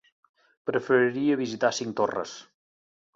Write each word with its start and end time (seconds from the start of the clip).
Preferiria 0.69 1.37
visitar 1.41 1.71
Cinctorres. 1.81 2.33